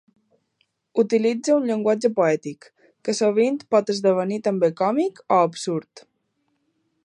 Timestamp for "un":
1.57-1.67